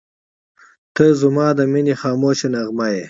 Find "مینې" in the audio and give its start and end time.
1.71-1.93